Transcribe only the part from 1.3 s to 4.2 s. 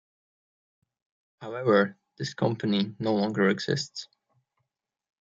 However, this company no longer exists.